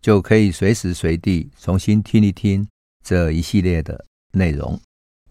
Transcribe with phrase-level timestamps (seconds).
[0.00, 2.66] 就可以随时随地重新听一听
[3.04, 4.78] 这一系列的内容。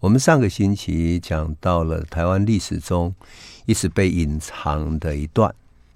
[0.00, 3.14] 我们上个星期讲到了台湾历史中
[3.66, 5.52] 一直被隐藏的一段，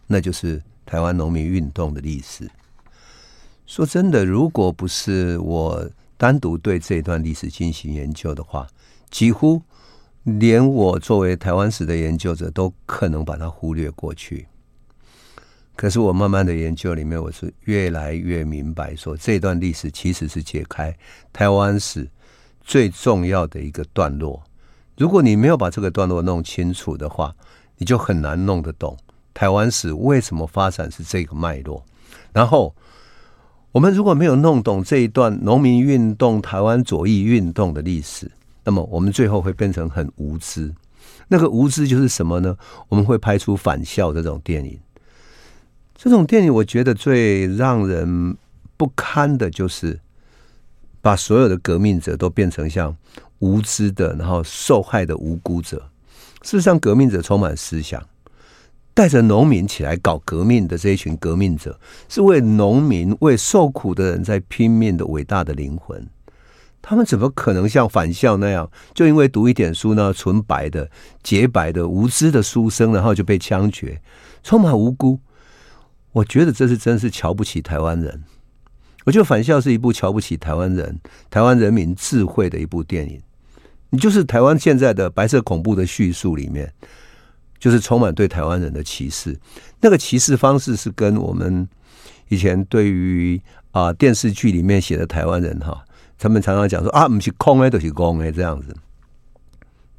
[0.06, 2.50] 那就是台湾农民运动的历史。
[3.66, 8.66] 说真的，如果不是我单独对这段历史进行研究的话，
[9.10, 9.62] 几乎
[10.24, 14.46] 连我作为台湾史的研究者都可能把它忽略过去。
[15.74, 20.94] 可是我慢慢的研究里面，我是越来越明白，说这段历史其实是解开
[21.32, 22.08] 台湾史
[22.60, 24.42] 最重要的一个段落。
[24.96, 27.34] 如果你没有把这个段落弄清楚的话，
[27.78, 28.96] 你就很难弄得懂
[29.34, 31.84] 台湾史为什么发展是这个脉络，
[32.32, 32.74] 然后。
[33.72, 38.30] 我们如果没有弄懂这一段农民运动、台湾左翼运动的历史，
[38.64, 40.70] 那么我们最后会变成很无知。
[41.26, 42.54] 那个无知就是什么呢？
[42.90, 44.78] 我们会拍出反校这种电影。
[46.02, 48.36] 这种电影，我觉得最让人
[48.76, 50.00] 不堪的就是
[51.00, 52.96] 把所有的革命者都变成像
[53.38, 55.88] 无知的，然后受害的无辜者。
[56.42, 58.02] 事实上，革命者充满思想。
[58.92, 66.04] 带着农民起来搞革命的这一群革命者，是为农民、为受苦的人在拼命的伟大的灵魂。
[66.82, 70.90] 他们怎么可能像返校那样，就因为读一点书呢，纯白的、
[71.22, 74.02] 洁白的、无知的书生，然后就被枪决，
[74.42, 75.20] 充满无辜？
[76.12, 78.22] 我觉得这是真是瞧不起台湾人。
[79.04, 83.20] 我觉得反校是一部瞧不起台湾人、台湾人民智慧的一部电影。
[83.90, 86.72] 你就是台湾现在的白色恐怖的叙述里面。
[87.58, 89.38] 就是充满对台湾人的歧视，
[89.80, 91.68] 那个歧视方式是跟我们
[92.26, 93.40] 以前对于
[93.70, 95.80] 啊、呃、电视剧里面写的台湾人哈，
[96.18, 98.74] 他们常常讲说啊，不是空哎，都是公哎，这样子，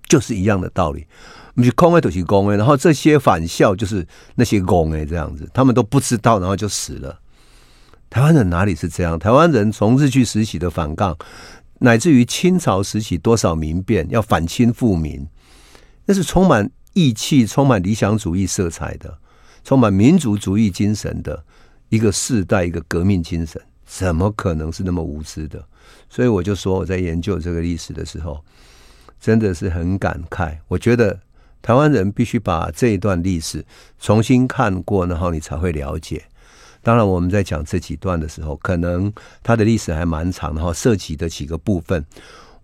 [0.10, 1.08] 就是一样的道理，
[1.56, 4.06] 不是空哎，都是公哎，然后这些返校就是
[4.36, 7.20] 那些公哎，这样子，他们都不知道，然后就死了。
[8.10, 9.18] 台湾人哪里是这样？
[9.18, 11.18] 台湾人从日据时期的反抗，
[11.80, 15.28] 乃至于清朝时期多少民变，要反清复明，
[16.06, 16.70] 那是充满。
[16.96, 19.18] 义气充满理想主义色彩的，
[19.64, 21.44] 充满民族主义精神的
[21.90, 25.68] 一个世代，一个革命精神，怎么可能是那么无知的？
[26.08, 28.46] 所以我就说，我在研究这个历史的时候，
[29.20, 30.56] 真的是很感慨。
[30.68, 31.20] 我觉得
[31.64, 33.66] 台湾人必须把这一段历史
[33.98, 36.24] 重新看过，然后你才会了解。
[36.84, 42.06] 当然，我们在讲这几段的时候，可能它的历史还蛮长，然后涉及的几个部分。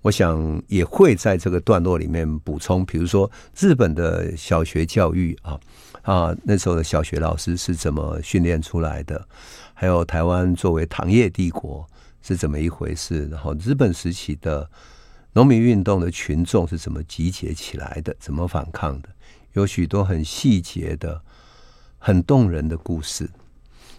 [0.01, 5.59] 我想也会在这个段落里面补充，比如说日本的小学教育啊
[6.01, 9.25] 啊，那时候的小学老师是怎么训练出来的？
[9.73, 11.87] 还有台湾作为糖业帝国
[12.21, 13.27] 是怎么一回事？
[13.29, 14.69] 然后日本时期的
[15.33, 18.15] 农民运动的群众是怎么集结起来的？
[18.19, 19.09] 怎么反抗的？
[19.53, 21.21] 有许多很细节的、
[21.97, 23.29] 很动人的故事。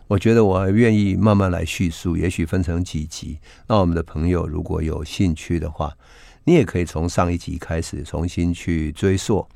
[0.07, 3.39] 我觉得我愿意慢慢来叙述，也许分成几集。
[3.69, 5.97] 那我们的朋友如果有兴趣的话，
[6.43, 9.47] 你也可以从上一集开始重新去追溯。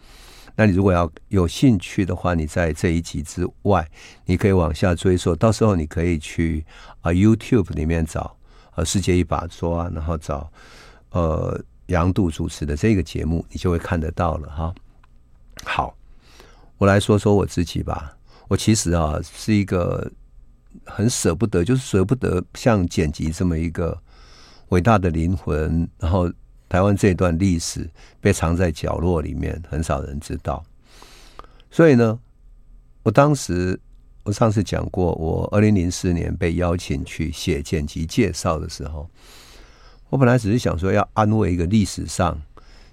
[0.55, 3.89] 那你如果要有兴趣的话，你在这一集之外，
[4.27, 5.35] 你可以往下追溯。
[5.35, 6.65] 到时候你可以去
[7.01, 8.37] 啊 YouTube 里面找
[8.71, 10.53] 啊世界一把抓，然后找
[11.15, 14.75] 呃杨度主持的这个节目，你就会看得到了哈。
[15.65, 15.97] 好，
[16.77, 18.15] 我来说说我自己吧。
[18.49, 20.09] 我其实啊是一个。
[20.85, 23.97] 很舍不得，就是舍不得像剪辑这么一个
[24.71, 26.29] 伟大的灵魂，然后
[26.69, 27.89] 台湾这段历史
[28.21, 30.65] 被藏在角落里面，很少人知道。
[31.71, 32.19] 所以呢，
[33.05, 33.79] 我当时
[34.25, 39.09] 我上次讲过，我二零零四年被邀请去写剪辑介绍的时候，
[40.11, 42.41] 我本来只是想说要安慰一个历史上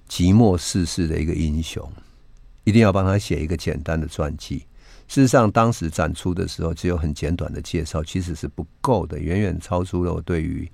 [0.10, 1.88] 寂寞逝世的一个英雄，
[2.64, 4.66] 一定要帮他写一个简单的传记。
[5.08, 10.72] 事实上，当时展出的时候只有很简短的介绍，其实是不够的，远远超出了我对于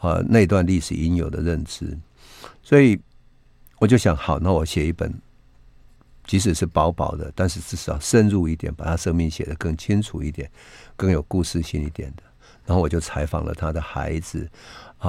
[0.00, 1.96] 呃那段历史应有的认知。
[2.62, 3.00] 所以
[3.78, 5.14] 我就想，好，那我写一本，
[6.26, 10.50] 即使是薄薄的，但是至少深入一点，把他生命写得更清楚一点，
[10.96, 12.22] 更有故事性一点的。
[12.64, 14.48] 然后我就采访了他的孩子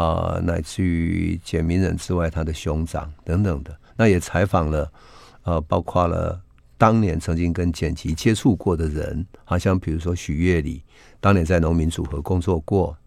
[0.02, 3.76] 啊、乃至于简明仁之外，他的兄长等等的。
[3.96, 4.92] 那也采访了
[5.44, 6.42] 呃，包括了。
[6.76, 10.84] 当年曾经跟剪辑接触过的人，好像比如说许月里，
[11.22, 12.98] 当年在农民组合工作过，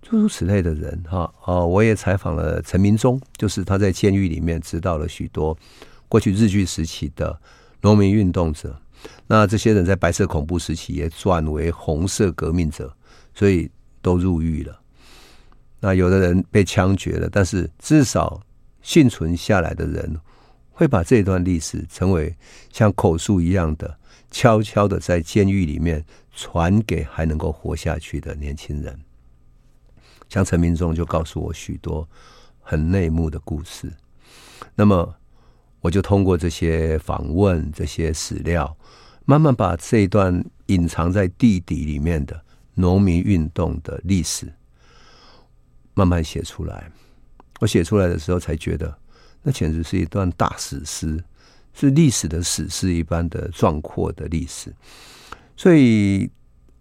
[0.00, 5.54] 诸如此类的人哈哦，我也采访了陈明忠，就是他在监狱里面指导了许多
[6.08, 7.38] 过去日据时期的
[7.82, 8.74] 农民运动者。
[9.26, 12.90] 那这些人在白色恐怖时期也转为红色革命者，
[13.34, 13.70] 所以
[14.00, 14.80] 都入狱了。
[15.80, 18.40] 那有的人被枪决了，但是至少
[18.82, 20.16] 幸存下来的人
[20.72, 22.34] 会把这段历史成为
[22.72, 23.98] 像口述一样的，
[24.30, 26.04] 悄悄的在监狱里面
[26.34, 28.98] 传给还能够活下去的年轻人。
[30.28, 32.08] 像陈明忠就告诉我许多
[32.60, 33.92] 很内幕的故事，
[34.74, 35.14] 那么
[35.80, 38.74] 我就通过这些访问、这些史料，
[39.26, 42.42] 慢慢把这一段隐藏在地底里面的
[42.72, 44.50] 农民运动的历史
[45.94, 46.90] 慢慢写出来。
[47.60, 48.94] 我写出来的时候，才觉得
[49.42, 51.22] 那简直是一段大史诗，
[51.72, 54.74] 是历史的史诗一般的壮阔的历史，
[55.56, 56.30] 所以。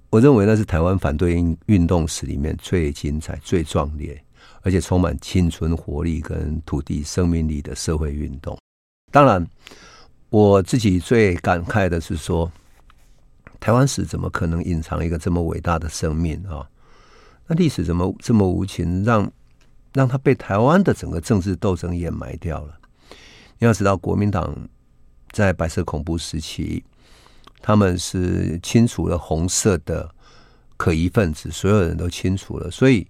[0.09, 4.23] 我认为那是台湾反对运动史里面最精彩、最壮烈，
[4.61, 8.55] 而且充满青春活力跟土地生命力的社会运动。
[9.11, 9.43] 当然，
[10.29, 12.51] 我自己最感慨的是说，
[13.59, 16.61] 台湾史怎么可能隐藏一个这么伟大的生命啊？
[17.47, 19.31] 那历史怎么这么无情，让
[19.93, 22.77] 让他被台湾的整个政治斗争掩埋掉了？
[23.59, 24.55] 你要知道，国民党
[25.31, 26.83] 在白色恐怖时期。
[27.65, 30.13] 他们是清除了红色的
[30.75, 33.07] 可疑分子，所有人都清除了，所以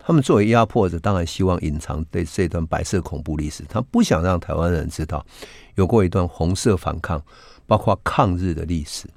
[0.00, 5.24] 他们作为压迫者，当然希望隐藏对这段白色恐怖历史，他不想让台湾人知道
[5.76, 7.22] 有过一段红色反抗，
[7.68, 9.08] 包括抗日的历史。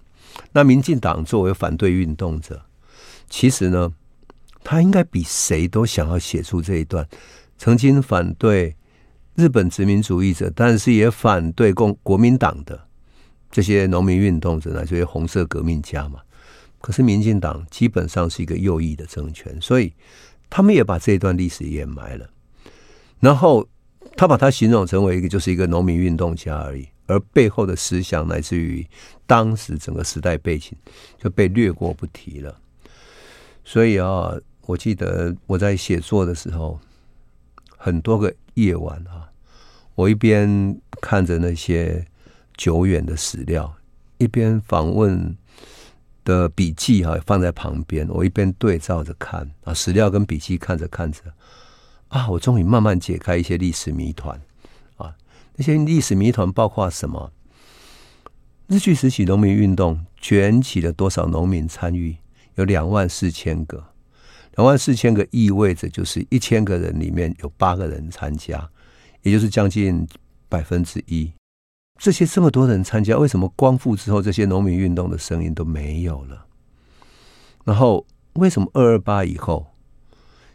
[0.51, 2.63] 那民进党作为反对运动者，
[3.31, 3.91] 其实呢，
[4.63, 7.07] 他应该比谁都想要写出这一段
[7.57, 8.75] 曾经反对
[9.35, 12.87] 日本殖民主义者，但是也反对共国民党的。
[13.49, 16.21] 这些农民运动者呢，这些红色革命家嘛，
[16.79, 19.93] 可是民进党基本上是一个右翼的政权，所以
[20.49, 22.29] 他们也把这一段历史掩埋了。
[23.19, 23.67] 然后
[24.15, 28.87] 他把它形容成为一个就是一个农民运动家而已，而背后的思想来自于
[29.27, 30.71] 当时整个时代背景
[31.21, 32.57] 就被略过不提了。
[33.65, 34.33] 所以啊，
[34.71, 36.79] 我记得我在写作的时候，
[37.77, 39.29] 很多个夜晚啊，
[39.95, 42.05] 我一边看着那些。
[42.57, 43.73] 久远的史料，
[44.19, 45.35] 一边访问
[46.23, 51.21] 的笔记哈放在旁边，我一边对照着看啊，史料跟笔记看着看着
[52.09, 54.39] 啊，我终于慢慢解开一些历史谜团
[54.97, 55.15] 啊。
[55.55, 57.31] 那些历史谜团包括什么？
[58.67, 62.15] 日据时期农民运动卷起了多少农民参与？
[62.55, 63.83] 有两万四千个，
[64.55, 68.69] 两万四千个意味着就是一千个人里面有八个人参加，
[69.21, 70.07] 也就是将近
[70.49, 71.31] 百分之一。
[71.97, 76.45] 这些这么多人参加，为什么光复之后这些农民运动的声音都没有了？
[77.63, 79.67] 然后为什么二二八以后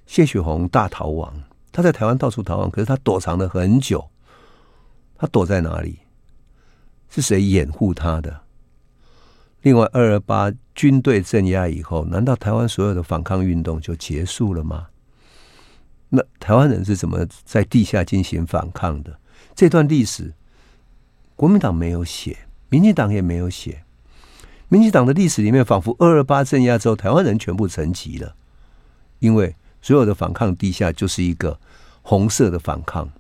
[0.07, 1.43] 谢雪红大逃亡？
[1.73, 4.11] 他在台湾到处逃亡，可是他躲藏了很久。
[5.17, 6.01] 他躲在哪里？
[7.09, 8.43] 是谁掩护他的？
[9.67, 14.87] 另外，二二八军队镇压以后，难道台湾所有的反抗运动就结束了吗？
[16.11, 19.19] 那台湾人是怎么在地下进行反抗的？
[19.57, 20.33] 这段历史。
[21.35, 23.83] 国民党没有写，民进党也没有写。
[24.69, 28.37] 民进党的历史里面，仿佛二二八镇压之后，台湾人全部沉寂了，
[29.19, 31.59] 因为所有的反抗地下就是一个
[32.03, 33.11] 红色的反抗。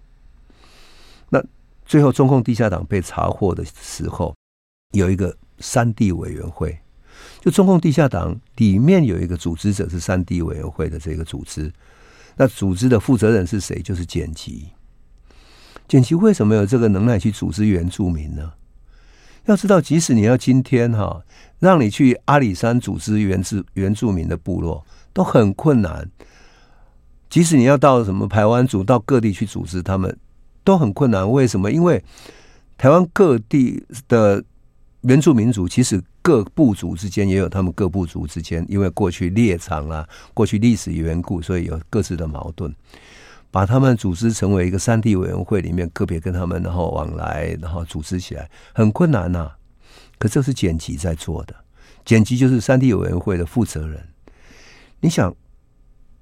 [1.30, 1.44] 那
[1.84, 4.32] 最后中共地下党被查获的时候，
[4.92, 6.78] 有一个三地委员会，
[7.40, 11.72] 就中共地下党里面有一个组织者是三地委员会的这个组织，
[12.36, 13.80] 那组织的负责人是谁？
[13.80, 14.68] 就是简吉。
[15.88, 18.52] 简吉为什么有这个能耐去组织原住民呢？
[19.44, 21.22] 要知道，即使你要今天哈，
[21.60, 26.10] 让你去阿里山组织原住原住民的部落都很困难。
[27.30, 30.18] 即使你要到什么台湾族到各地去组织他们，
[30.64, 31.30] 都很困难。
[31.30, 31.70] 为什么？
[31.70, 32.02] 因为
[32.76, 34.42] 台湾各地的
[35.06, 42.74] 原住民族，其实各部族之间也有他们各部族之间，因为过去猎场啊，过去历史缘故，所以有各自的矛盾。
[43.52, 49.50] 把他们组织成为一个山地委员会里面个别跟他们然后往来，然后组织起来很困难呐、
[50.18, 51.54] 可这是简吉在做的，
[52.04, 54.06] 简吉就是山地委员会的负责人。
[55.00, 55.34] 你想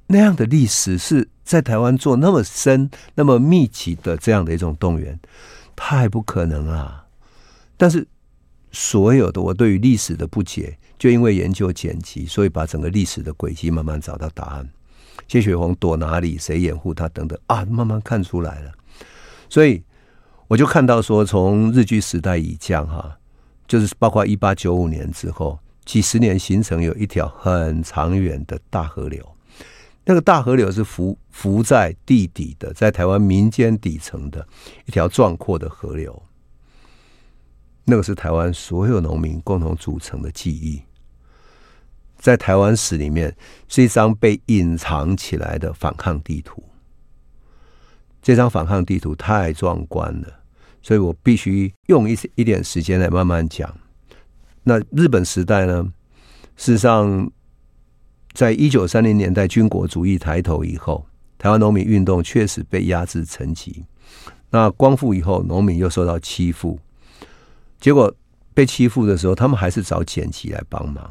[0.07, 5.19] 那样的历史是在台湾做那么深、那么密集的这样的一种动员，
[5.75, 7.07] 太不可能啊！
[7.76, 8.07] 但是
[8.75, 14.69] 所有的我对于历史的不解，就因为研究剪辑，所以把整个历史的轨迹慢慢找到答案。
[15.28, 16.37] 谢雪红躲哪里？
[16.37, 17.09] 谁掩护他？
[17.11, 18.73] 等等啊，慢慢看出来了。
[19.49, 19.81] 所以
[20.49, 23.16] 我就看到说，从日据时代以降，哈，
[23.69, 29.25] 就是包括一八九五年之后，几十年形成有一条很长远的大河流。
[30.04, 34.47] 那个大河流是浮浮在地底的，在台湾民间底层的
[34.85, 36.21] 一条壮阔的河流。
[37.85, 40.83] 那个是台湾所有农民共同组成的记忆，
[42.19, 43.37] 在台湾史里面
[43.69, 46.62] 是一张被隐藏起来的反抗地图。
[48.23, 50.29] 这张反抗地图太壮观了，
[50.81, 53.73] 所以我必须用一一点时间来慢慢讲。
[54.62, 55.93] 那日本时代呢？
[56.57, 57.31] 事实上，
[58.33, 61.05] 在一九三零年代军国主义抬头以后，
[61.37, 63.85] 台湾农民运动确实被压制层级。
[64.49, 66.79] 那光复以后，农民又受到欺负。
[67.85, 68.11] 结果
[68.55, 71.05] 被欺负的时候，他们还是找剪辑来帮忙。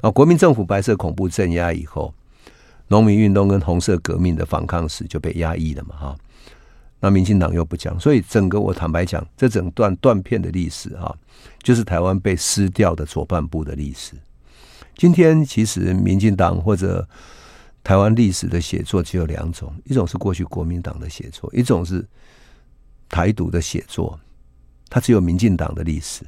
[0.00, 2.12] 啊，国民政府白色恐怖镇压以后，
[2.88, 6.16] 农民运动跟红色革命的反抗史就被压抑了嘛，哈。
[6.98, 11.16] 那民进党又不讲，所以整个我坦白讲，这整段断片的历史哈，
[11.62, 14.14] 就是台湾被撕掉的左半部的历史。
[14.96, 17.08] 今天其实民进党或者
[17.84, 22.04] 台湾历史的写作只有两种，一种是过去国民党的写作，一种是
[23.08, 24.18] 台独的写作。
[24.90, 26.22] 它只有民进党的历史，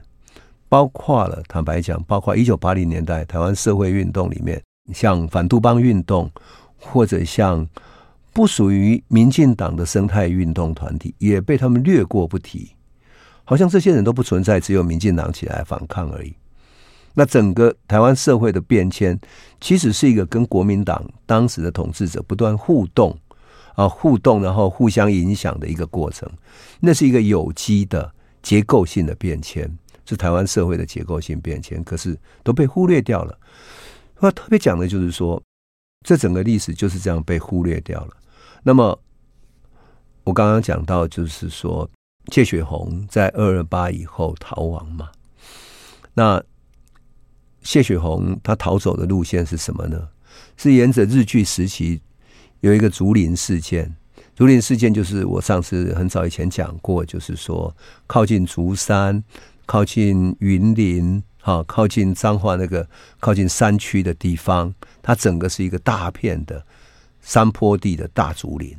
[0.69, 4.63] 包括了坦白讲，包括一九八零年代台湾社会运动里面，
[4.93, 6.31] 像反杜邦运动，
[6.77, 7.67] 或者像
[8.33, 12.71] 不属于民进党的生态运动团体，也被他们略过不提，
[13.45, 16.35] 好像这些人都不存在，只有民进党起来反抗而已。
[17.15, 19.19] 那整个台湾社会的变迁，
[19.61, 23.19] 其实是一个跟国民党当时的统治者不断互动
[23.75, 26.31] 啊，互动，然后互相影响的一个过程，
[26.79, 28.13] 那是一个有机的。
[28.43, 29.71] 结构性的变迁
[30.07, 33.39] 是台湾社会的结构性变迁，可是都被忽略掉了。
[34.19, 35.43] 我特别讲的就是说，
[36.05, 38.17] 这整个历史就是这样被忽略掉了。
[38.63, 38.99] 那么
[40.25, 41.89] 我刚刚讲到，就是说
[42.33, 45.11] 谢雪红在二二八以后逃亡嘛。
[46.15, 46.43] 那
[47.63, 50.09] 谢雪红他逃走的路线是什么呢？
[50.57, 52.03] 是沿着日据时期
[52.61, 53.97] 有一个竹林事件。
[54.41, 59.23] 竹林事件就是我上次很早以前讲过，就是说靠近竹山、
[59.67, 66.65] 靠近云林、哈、靠近彰化那个靠近山区的地方，它整个是一个大片的
[67.21, 68.75] 山坡地的大竹林，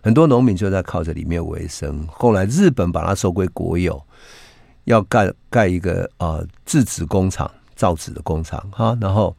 [0.00, 2.06] 很多农民就在靠着里面为生。
[2.06, 4.00] 后来日本把它收归国有，
[4.84, 9.36] 要盖盖一个呃制纸工厂、造纸的工厂哈，然后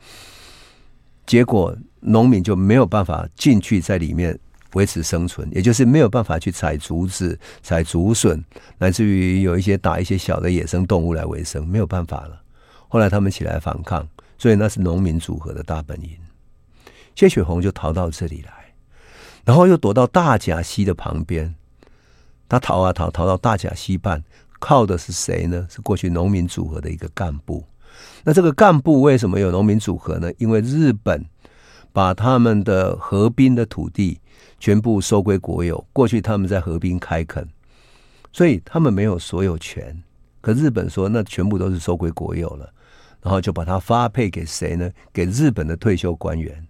[1.25, 4.37] 结果农民就没有办法进去在里面。
[4.73, 8.41] 维持生存，也就是没有办法去采竹子、采竹笋，
[8.77, 12.41] 乃至于有一些打一些小的野生动物来维生，没有办法了。
[12.87, 16.09] 后来他们起来反抗，所以那是农民组合的大本营。
[17.15, 18.73] 谢雪红就逃到这里来，
[19.43, 21.53] 然后又躲到大甲溪的旁边。
[22.47, 24.23] 他逃啊逃，逃到大甲溪畔，
[24.59, 25.67] 靠的是谁呢？
[25.69, 27.65] 是过去农民组合的一个干部。
[28.23, 30.31] 那这个干部为什么有农民组合呢？
[30.37, 31.25] 因为日本
[31.91, 34.20] 把他们的河滨的土地。
[34.61, 35.83] 全部收归国有。
[35.91, 37.49] 过去他们在河边开垦，
[38.31, 40.03] 所以他们没有所有权。
[40.39, 42.71] 可日本说，那全部都是收归国有了，
[43.23, 44.91] 然后就把它发配给谁呢？
[45.11, 46.67] 给日本的退休官员。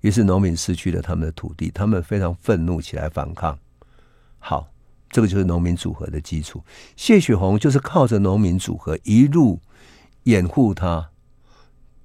[0.00, 3.58] 于是农民失去了他们的土地，他们非常愤怒起来反抗。
[4.38, 4.72] 好，
[5.10, 6.64] 这个就是农民组合的基础。
[6.96, 9.60] 谢雪红就是靠着农民组合一路
[10.22, 11.10] 掩护他，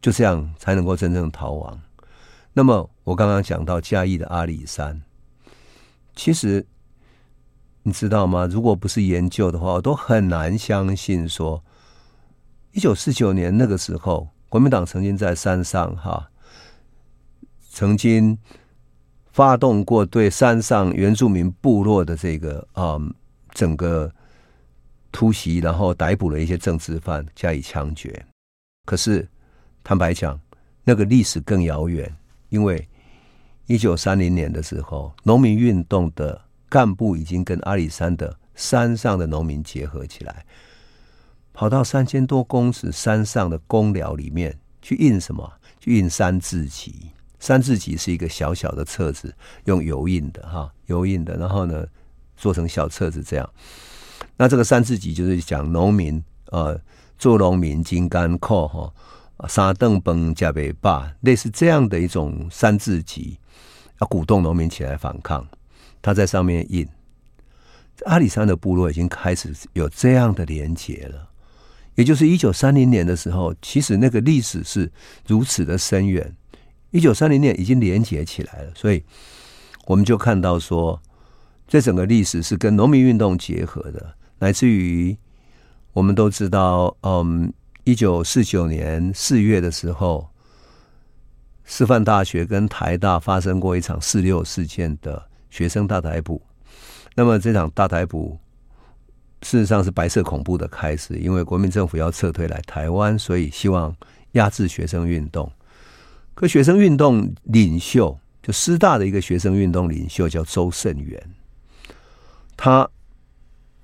[0.01, 1.79] 就这样才能够真正逃亡。
[2.57, 4.99] 那么我刚刚讲到嘉义的阿里山，
[6.15, 6.65] 其实
[7.83, 8.47] 你知道吗？
[8.47, 11.63] 如果不是研究的话，我都很难相信说，
[12.71, 16.31] 一九四九年那个时候，国民党曾经在山上哈，
[17.69, 18.35] 曾经
[19.31, 22.97] 发动过对山上原住民部落的这个啊
[23.51, 24.11] 整个
[25.11, 28.25] 突袭，然后逮捕了一些政治犯加以枪决。
[28.83, 29.29] 可是
[29.83, 30.41] 坦白讲，
[30.83, 32.11] 那个历史更遥远。
[32.49, 32.87] 因为
[33.65, 40.45] 一九三零年的时候，农民运动的干部已经跟阿里山的山上的农民结合起来，
[41.53, 45.51] 跑到三千多公尺山上的公寮里面去印什么？
[45.79, 46.91] 去印《三字集》。
[47.39, 49.35] 《三字集》是一个小小的册子，
[49.65, 51.85] 用油印的哈，油印的，然后呢
[52.35, 53.49] 做成小册子这样。
[54.37, 56.79] 那这个《三字集》就是讲农民呃，
[57.17, 58.93] 做农民金刚扣哈。
[59.47, 63.37] 三顿饭吃不饱，类似这样的一种三字集，
[63.99, 65.47] 要鼓动农民起来反抗。
[66.01, 66.87] 他在上面印，
[68.05, 71.29] 阿里山的部落已经开始有这样的连结了。
[71.93, 74.91] 也就是一九三零年的时候，其实那个历史是
[75.27, 76.35] 如此的深远。
[76.91, 79.03] 一九三零年已经连结起来了，所以
[79.85, 80.99] 我们就看到说，
[81.67, 85.15] 这整个历史是跟农民运动结合的，乃至于
[85.93, 87.53] 我们都知道，嗯。
[87.87, 90.27] 一九四九年四月的时候，
[91.63, 96.41] 师范大学跟台大发生过一场四六事件的学生大逮捕。
[97.15, 98.37] 那么这场大逮捕
[99.41, 103.95] 事实上是白色恐怖的开始，因为国民政府要撤退来台湾，所以希望
[104.33, 105.49] 压制学生运动。
[106.33, 111.23] 可学生运动领袖，就师大的一个学生运动领袖叫周慎源，
[112.57, 112.89] 他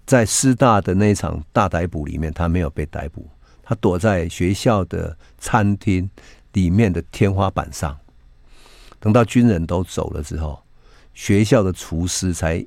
[0.05, 3.29] 在师大的那场大逮捕里面，他没有被逮捕，
[3.63, 6.07] 他躲在学校的餐厅
[6.51, 7.97] 里面的天花板上。
[8.99, 10.61] 等到军人都走了之后，
[11.15, 12.63] 学校的厨师才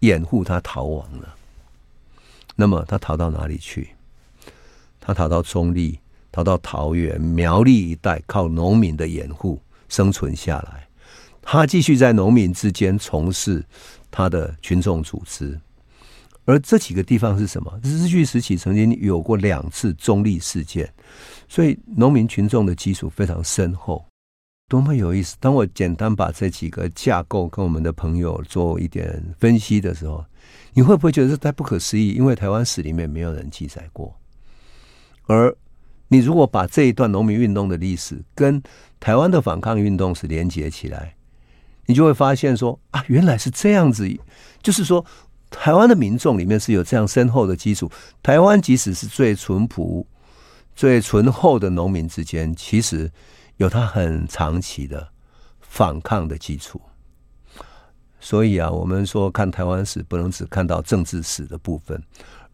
[0.00, 1.34] 掩护他逃亡了。
[2.56, 3.90] 那么他逃到哪里去？
[4.98, 6.00] 他逃到中立。
[6.30, 10.86] 逃到桃园苗栗一带，靠农民的掩护生存下来。
[11.40, 13.64] 他继续在农民之间从事
[14.10, 15.58] 他的群众组织。
[16.48, 17.78] 而这几个地方是什么？
[17.82, 20.90] 日据时期曾经有过两次中立事件，
[21.46, 24.02] 所以农民群众的基础非常深厚，
[24.66, 25.36] 多么有意思！
[25.38, 30.24] 当我简单把这几个架构跟我们的朋友做一点分析的时候，
[30.72, 32.12] 你会不会觉得这太不可思议？
[32.12, 34.18] 因为台湾史里面没有人记载过，
[35.26, 35.54] 而。
[36.10, 38.62] 你如果把这一段农民运动的历史跟
[38.98, 41.14] 台湾的反抗运动是连接起来，
[41.84, 44.10] 你就会发现说啊，原来是这样子。
[44.62, 45.04] 就是说，
[45.50, 47.90] 台湾的民众里面是有这样深厚的基础。
[48.22, 50.06] 台湾即使是最淳朴、
[50.74, 53.10] 最醇厚的农民之间，其实
[53.56, 55.08] 有他很长期的
[55.60, 56.80] 反抗的基础。
[58.20, 62.02] 所以啊，我们说看台湾史，不能只看到政治史的部分，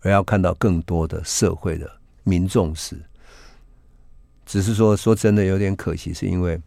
[0.01, 1.91] 而要看到更多的社会的
[2.23, 3.01] 民众史。
[4.45, 6.61] 只是说，说真的有点可惜，是因为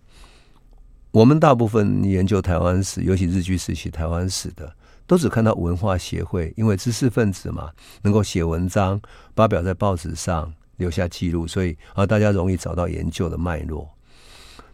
[1.12, 4.76] 我们大部分研究台湾史，尤其日据时期台湾史的，
[5.08, 7.72] 都只看到文化协会，因为知识分子嘛，
[8.02, 9.02] 能够写文章
[9.36, 13.90] 发表在报纸上，留下记录，所以啊，大家容易找到研究的脉络。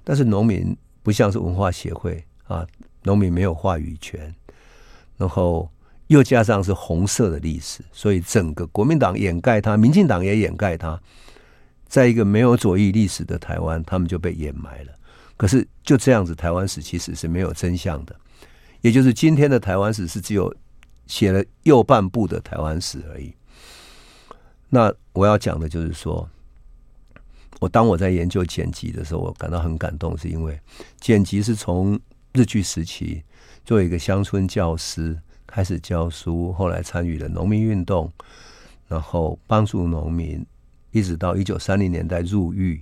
[0.03, 2.67] 但是农民不像是文化协会啊，
[3.03, 4.33] 农民没有话语权，
[5.15, 5.69] 然后
[6.07, 10.99] 又加上是红色的历史，所以整个国民党掩盖它，民进党也掩盖它。
[11.87, 14.91] 在一个没有左翼历史的台湾，他们就被掩埋了。
[15.37, 18.15] 可是就这样子，台湾史其实是没有真相的。
[18.83, 20.53] 也就是今天的台湾史是只有
[21.07, 23.33] 写了右半部的台湾史而已。
[24.67, 26.29] 那我要讲的就是说，
[27.61, 30.59] 我当我在研究剪辑的时候，我感到很感动，是因为
[30.99, 31.97] 剪辑是从
[32.33, 33.23] 日据时期
[33.63, 35.17] 作为一个乡村教师
[35.47, 38.11] 开始教书，后来参与了农民运动，
[38.89, 40.45] 然后帮助农民。
[40.91, 42.79] 一直到一九三零年代入狱，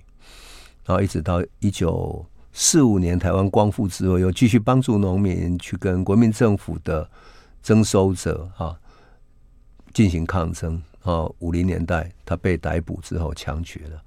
[0.84, 7.08] 然后一直到一九四五年台湾光复之后，又继续帮助农民去跟国民政府的
[7.62, 8.76] 征收者啊
[9.94, 11.24] 进行抗争啊。
[11.38, 14.02] 五零年代他被逮捕之后枪决了，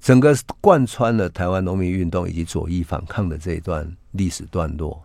[0.00, 5.02] 整个贯穿了台湾农民运动以及左翼反抗的这一段历史段落。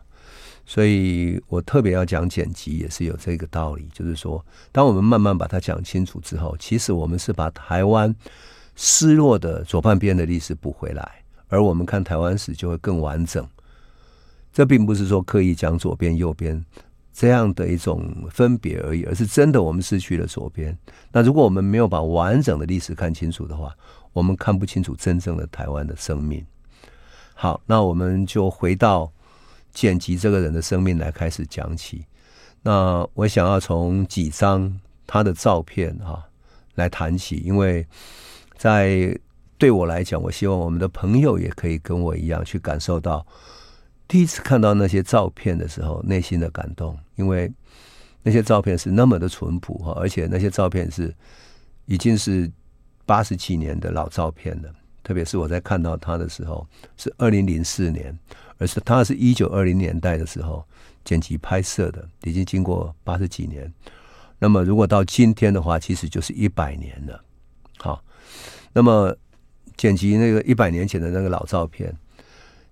[0.66, 8.16] 所以我特别要讲剪辑，也是有这个道理，就是说，当我们慢慢把它讲清楚之后，其实我们是把台湾
[8.76, 13.46] 失落的左半边的历史补回来，而我们看台湾史就会更完整。
[14.54, 16.64] 这并不是说刻意讲左边右边
[17.12, 20.76] 这样的一种分别而已，而是真的我们失去了左边。
[21.12, 23.76] 那如果我们没有把完整的历史看清楚的话，
[24.14, 26.46] 我们看不清楚真正的台湾的生命。
[27.34, 29.12] 好，那我们就回到。
[29.72, 32.04] 剪辑这个人的生命来开始讲起，
[32.64, 36.28] 那我想要从几张他的照片哈
[36.74, 37.86] 来谈起，因为
[38.58, 39.16] 在
[39.60, 43.24] 对我来讲，我希望我们的朋友也可以跟我一样去感受到
[44.08, 47.52] 第一次看到那些照片的时候内心的感动，因为
[48.24, 51.14] 那些照片是那么的淳朴哈，而且那些照片是
[51.86, 52.50] 已经是
[53.06, 56.66] 八十几年的老照片了，特别是我在看到他的时候
[56.98, 58.18] 是二零零四年。
[58.62, 60.62] 而是他是一九二零年代的时候
[61.06, 63.74] 剪辑拍摄的，已经经过八十几年。
[64.38, 67.24] 那么如果到今天的话，其实就是一百年了。
[67.78, 68.04] 好，
[68.74, 69.16] 那么
[69.80, 71.96] 剪辑那个一百年前的那个老照片，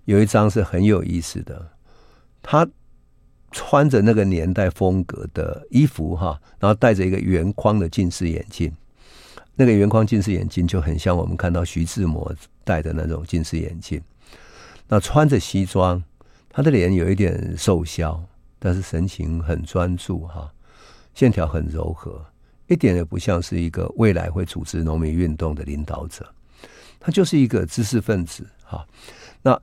[0.04, 1.70] 有一张是很有意思的。
[2.42, 2.68] 他
[3.50, 8.70] 穿着那个年代风格的衣服哈，然后戴着一个圆框的近视眼镜。
[9.54, 12.30] 那个圆框近视眼镜就很像我们看到徐志摩
[12.62, 13.98] 戴的那种近视眼镜。
[14.86, 16.04] 那穿着西装，
[16.50, 18.22] 他的脸有一点瘦削，
[18.58, 20.52] 但是神情很专注哈，
[21.14, 22.22] 线条很柔和，
[22.66, 26.26] 一点也不像是一个未来会组织农民运动的领导者。
[27.00, 28.86] 他就是一个知识分子哈。
[29.42, 29.60] 那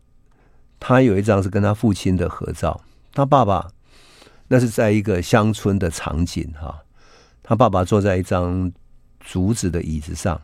[0.79, 2.81] 他有一张是跟他父亲的合照，
[3.13, 3.69] 他爸爸
[4.47, 6.83] 那是在一个乡村的场景哈，
[7.41, 8.71] 他爸爸坐在一张
[9.19, 10.39] 竹子的椅子上。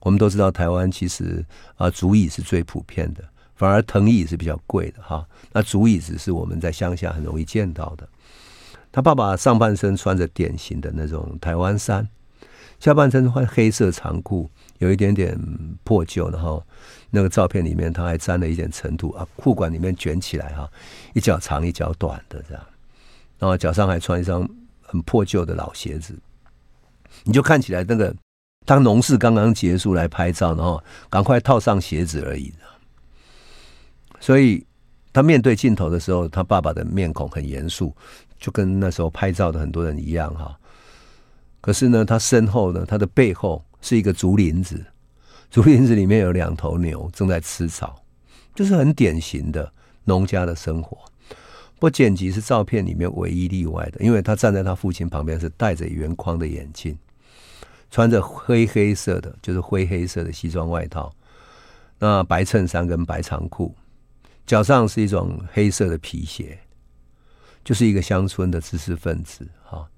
[0.00, 1.44] 我们都知道台湾其实
[1.76, 3.22] 啊竹椅是最普遍的。
[3.54, 5.22] 反而藤椅是比较贵的哈。
[5.52, 8.08] 那竹椅子是我们在乡下很容易见到的。
[8.90, 12.08] 他爸爸上半身穿着典型的那种台湾衫，
[12.78, 15.38] 下半身换黑色长裤，有一点点
[15.84, 16.62] 破旧，然后
[17.08, 20.68] 那个照片里面他还沾了一点尘土啊，裤管里面卷起来哈，
[21.14, 22.66] 一脚长一脚短的这样，
[23.38, 24.46] 然后脚上还穿一双
[24.82, 26.18] 很破旧的老鞋子，
[27.24, 28.14] 你就看起来那个
[28.64, 32.52] 当农事刚刚结束来拍照，然后赶快套上鞋子而已。
[34.18, 34.66] 所以
[35.12, 37.94] 他面对镜头的时候，他爸爸的面孔很严肃，
[38.38, 40.58] 就跟那时候拍照的很多人一样哈。
[41.60, 44.84] 可是呢，他身后呢，他的背后是一个竹林子，
[45.50, 48.02] 竹林子里面有两头牛正在吃草，
[48.54, 49.72] 就是很典型的
[50.04, 50.98] 农家的生活。
[51.78, 56.94] 不剪辑是照片里面唯一例外的，因为他站在他父亲旁边，是戴着圆框的眼镜，
[57.90, 61.10] 穿着灰黑色的，就是灰黑色的西装外套，
[61.98, 63.74] 那白衬衫跟白长裤。
[64.44, 66.58] 脚上是一种黑色的皮鞋，
[67.64, 69.88] 就是一个乡村的知识分子哈。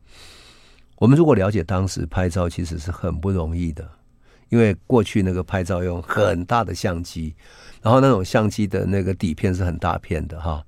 [1.03, 3.91] 我们如果了解当时拍照，其实是很不容易的，
[4.51, 7.35] 因为过去那个拍照用很大的相机，
[7.83, 10.65] 然后那种相机的那个底片是很大片的哈，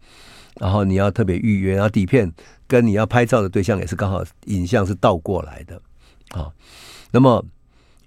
[0.57, 2.33] 然后你要特别预约，然后底片
[2.67, 5.81] 跟你要拍照的对象也是刚好影像是倒过来的
[6.31, 6.51] 啊，
[7.13, 7.45] 那么。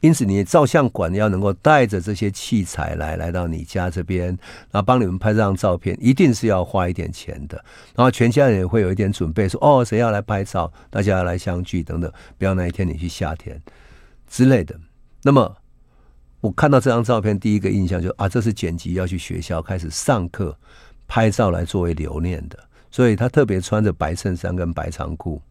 [0.08, 4.28] 因此，你照相馆要能够带着这些器材来来到你家这边，
[4.72, 7.62] 然后帮你们拍这张照片，一定是要花一点钱的。
[7.94, 10.72] 然后全家人也会有一点准备，说：“哦，谁要来拍照？
[10.90, 13.62] 大家要来相聚等等，不要那一天你去夏天
[14.30, 14.80] 之类的。”
[15.24, 15.58] 那么，
[16.40, 20.58] 我看到这张照片，第一个印象就啊，这是剪辑要去学校开始上课
[21.06, 22.58] 拍照来作为留念的，
[22.90, 25.42] 所以他特别穿着白衬衫跟白长裤。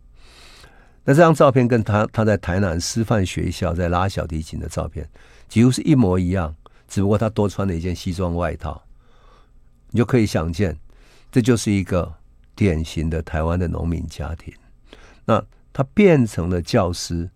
[1.08, 5.08] 那这张照片跟他他在台南师范学校在拉小提琴的照片
[5.48, 6.52] 几乎是一模一样，
[6.88, 8.82] 只不过他多穿了一件西装外套，
[9.92, 10.76] 你就可以想见，
[11.30, 12.12] 这就是一个
[12.56, 14.52] 典型的台湾的农民家庭。
[15.24, 15.40] 那
[15.72, 17.30] 他变成了教师，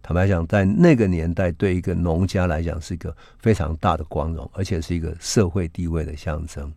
[0.00, 6.72] 坦白讲，在那个年代对一个农家来讲是一个非常大的光荣，而且是一个社会地位的象征。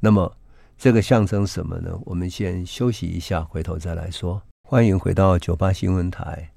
[0.00, 0.36] 那么
[0.76, 1.96] 这个象征什么呢？
[2.04, 4.42] 我们先休息一下，回头再来说。
[4.70, 6.50] 欢迎回到九八新闻台。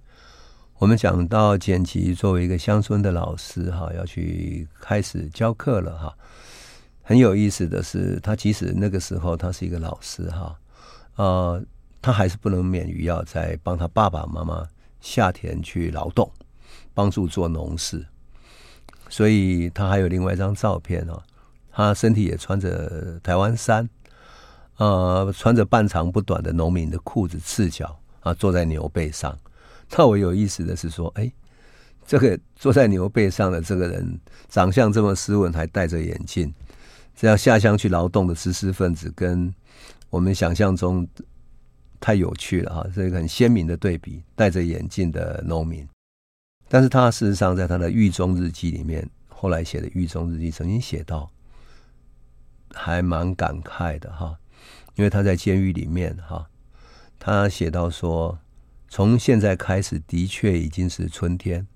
[0.79, 6.13] 我们讲到简吉作为一个乡村的老师，哈，要去开始教课了，哈。
[7.01, 10.59] 很有意思的是，他即使那个时候他是一个老师，哈，
[11.15, 11.63] 呃，
[12.01, 14.67] 他还是不能免于要在帮他爸爸妈妈
[14.99, 16.29] 下田去劳动，
[16.93, 18.05] 帮助做农事。
[19.07, 21.23] 所以他还有另外一张照片哦，
[21.71, 23.89] 他身体也穿着台湾衫，
[24.75, 27.99] 呃，穿着半长不短的农民的裤子，赤脚。
[28.21, 29.37] 啊，坐在牛背上。
[29.91, 31.29] 那我有意思的是说，哎，
[32.07, 36.53] 这个坐在牛背上的这个人，长相这么斯文，还戴着眼镜，
[37.15, 39.53] 这样下乡去劳动的知识分子，跟
[40.09, 41.05] 我们想象中
[41.99, 45.87] 太有趣了哈，这个很鲜明的对比，戴着眼镜的农民。
[46.69, 51.29] 但是他事实上在他的狱中日记里面，后来写的狱中日记曾经写到，
[52.73, 54.37] 还蛮感慨的哈，
[54.95, 56.47] 因为他在监狱里面哈。
[57.23, 58.39] 他写到说
[58.89, 61.67] ：“从现在开始，的确已经是春天。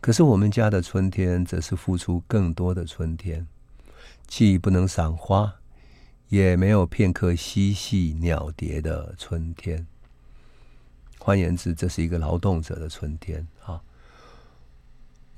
[0.00, 3.44] 可是我们家的春天，则是付出更多的春天，
[4.28, 5.56] 既不能赏花，
[6.28, 9.84] 也没有片刻嬉戏鸟蝶的春天。
[11.18, 13.82] 换言之，这是一个劳动者的春天。”啊，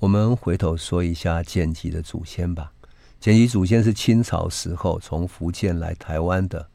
[0.00, 2.74] 我们回头说一下简吉的祖先吧。
[3.18, 6.68] 简吉祖先是清朝时候从福建来台湾的。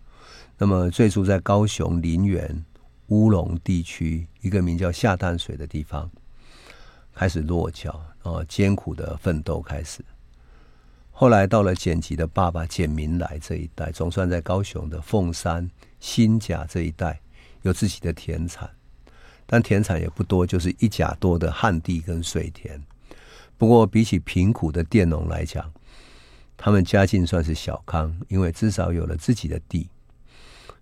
[0.58, 2.63] 那么，最初在高雄林园
[3.08, 6.10] 乌龙地区一个名叫下淡水的地方
[7.13, 10.04] 开始落脚，然后艰苦的奋斗开始。
[11.12, 17.20] 后来到了简吉的爸爸简明来这一代，总算在高雄的凤山、新甲这一带
[17.63, 18.70] 有自己的田产，
[19.46, 22.82] 但田产也不多，就是一甲多的旱地跟水田。
[23.58, 25.72] 不过，比起贫苦的佃农来讲，
[26.58, 29.88] 他们家境算是小康，因为至少有了自己的地。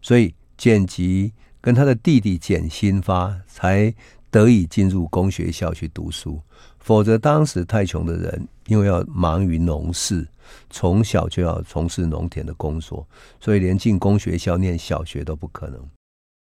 [0.02, 3.94] 所以简吉跟他的弟弟简新发才
[4.30, 6.42] 得以进入公学校去读书，
[6.80, 10.28] 否则当时太穷的人，因为要忙于农事，
[10.70, 13.06] 从小就要从事农田的工作，
[13.40, 15.80] 所以连进公学校念小学都不可能。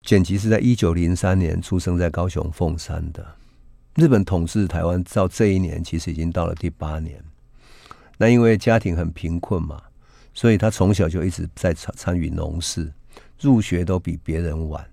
[0.05, 3.25] 简吉是在一九零三年出生在高雄凤山的。
[3.95, 7.23] 日本统治台湾到这一年，其实已经到了第八年。
[8.17, 9.81] 那因为家庭很贫困嘛，
[10.33, 12.91] 所以他从小就一直在参参与农事。
[13.43, 14.89] 入学都比别人晚，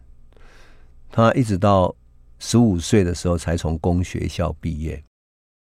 [1.11, 1.95] 他一直到
[2.39, 5.03] 十五岁的时候才从公学校毕业，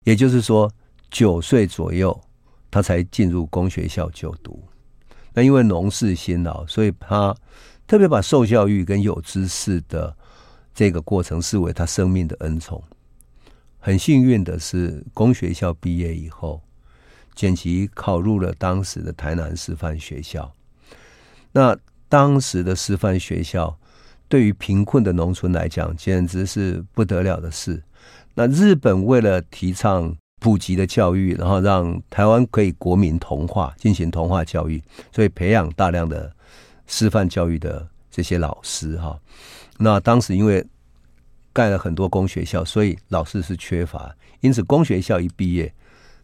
[0.04, 0.72] 也就是说
[1.10, 2.22] 九岁左右
[2.70, 4.64] 他才进入公学校就读。
[5.34, 7.36] 那因为农事辛劳，所以他
[7.88, 10.16] 特别把受教育跟有知识的
[10.74, 12.82] 这个过程视为他生命的恩宠。
[13.80, 16.62] 很幸运的是，公学校毕业以后，
[17.34, 20.52] 简吉考入了当时的台南师范学校。
[21.52, 23.78] 那当时的师范学校，
[24.28, 27.84] 对于贫困的农村来讲，简直是不得了的事。
[28.34, 36.32] 那日本为了提倡普及的教育，然后让台湾可以国民同化，进行同化教育，所以培养大量的
[36.86, 39.20] 师范教育的这些老师哈。
[39.78, 40.66] 那当时因为
[41.52, 45.74] 盖了很多公学校，所以老师是缺乏，因此公学校一毕业，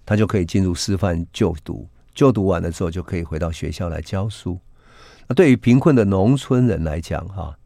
[0.06, 4.60] 他就可以进入师范就读，就读完了之后就可以回到学校来教书。
[5.34, 7.58] 对于贫困的农村人来讲哈，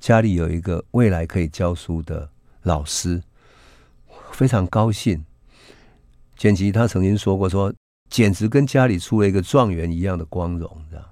[0.00, 2.28] 家里有一个未来可以教书的
[2.62, 3.22] 老师，
[4.32, 5.24] 非常高兴。
[6.36, 7.76] 简吉他曾经说过说，说
[8.10, 11.04] 简直跟家里出了一个状元一样的光荣，这样。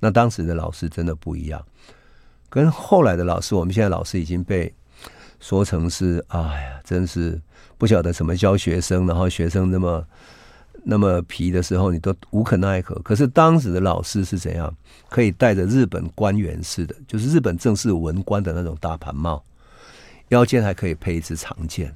[0.00, 1.64] 那当时的老师真的不一样，
[2.48, 4.72] 跟后来的老师，我们现在老师已经被
[5.40, 7.40] 说成是，哎呀，真是
[7.78, 10.06] 不晓得怎么教学生，然后学生那么
[10.82, 12.94] 那么皮的时候，你都无可奈何。
[13.02, 14.74] 可是当时的老师是怎样？
[15.08, 19.44] 可以戴着日本官员式的，就是日本正式文官的那种大盘帽，
[20.28, 21.94] 腰间还可以配一支长剑，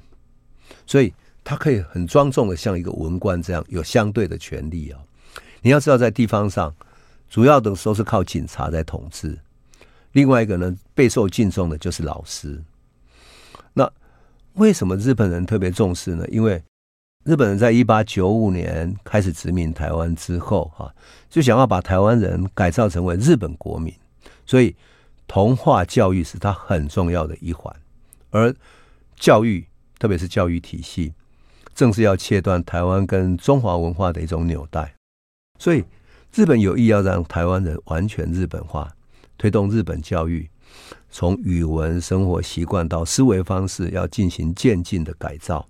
[0.85, 1.13] 所以。
[1.49, 4.99] 他可以很庄重的像一个文官这样有相对的权力啊！
[5.61, 6.75] 你要知道，在地方上，
[7.29, 9.39] 主要的时候是靠警察在统治。
[10.11, 12.61] 另外一个呢，备受敬重的就是老师。
[13.71, 13.89] 那
[14.55, 16.27] 为什么日本人特别重视呢？
[16.27, 16.61] 因为
[17.27, 20.89] 日本人在一八九五年开始殖民台湾之后，哈，
[21.29, 23.93] 就想要把台湾人改造成为日本国民，
[24.45, 24.73] 所以
[25.27, 27.75] 同化教育是他很重要的一环。
[28.29, 28.55] 而
[29.17, 29.67] 教育，
[29.99, 31.11] 特别是教育体系。
[31.75, 34.95] 正是要切断台湾跟中华文化的一种纽带，
[35.59, 35.83] 所以
[36.33, 38.89] 日本有意要让台湾人完全日本化，
[39.37, 40.49] 推动日本教育，
[41.11, 45.67] 从语文、生活习惯到思维方式，要进行渐进的改造。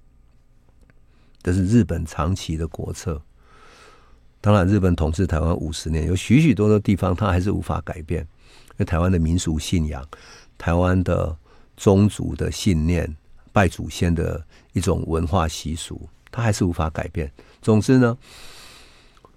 [1.48, 3.22] 这是日本长期的国策。
[4.42, 10.06] 当然，日本统治台湾五十年，有许许多多地方它还是无法改变，因为台湾的民俗信仰、
[10.58, 11.34] 台湾的
[11.78, 13.16] 宗族的信念。
[13.54, 17.32] 拜祖先的一种文化习俗，它还是无法改变。
[17.62, 18.18] 总之呢，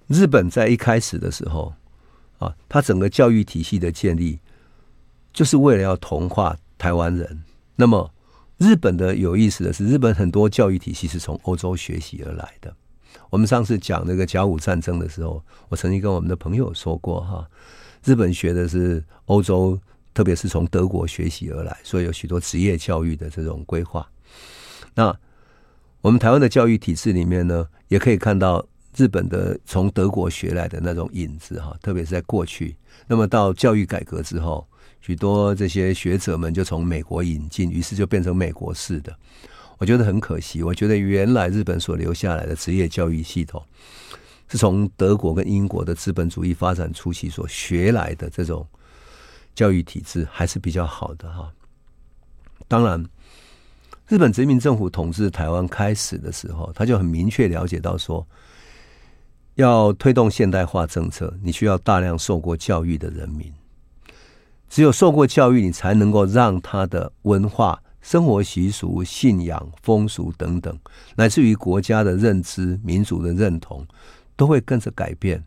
[0.08, 1.72] 日本在一开始的时候
[2.40, 4.40] 啊，它整个教育体系的建立，
[5.32, 7.44] 就是为了要同化台湾人。
[7.76, 8.12] 那么，
[8.60, 12.72] 日本的有意思的是，日本很多教育体系是从欧洲学习而来的。
[13.30, 17.48] 我们上次讲那个甲午战争的时候，我曾经跟我们的朋友说过哈，
[18.04, 19.76] 日本学的是欧洲。
[20.12, 24.04] 特别是从德国学习而来，所以有许多职业教育的这种规划。
[24.92, 25.16] 那
[26.00, 31.76] 我们台湾的教育体制里面呢，也可以看到日本的从德国学来的那种影子哈。
[31.80, 34.66] 特别是在过去，那么到教育改革之后，
[35.00, 39.14] 许多这些学者们就从美国引进，于是就变成美国式的。
[39.78, 40.62] 我觉得很可惜。
[40.62, 43.62] 我觉得原来日本所留下来的职业教育系统，
[44.48, 48.66] 是从德国跟英国的资本主义发展初期所学来的这种。
[49.52, 51.52] 教育体制还是比较好的哈。
[52.68, 53.04] 当然，
[54.06, 58.24] 日本殖民政府统治台湾开始的时候，他就很明确了解到说，
[59.56, 63.52] 要推动现代化政策，你需要大量受过教育的人民。
[64.70, 70.74] 只有受过教育，你才能够让他的文化、生活习俗、信仰、风俗等等，
[71.16, 73.86] 乃至于国家的认知、民族的认同，
[74.36, 75.44] 都会跟着改变。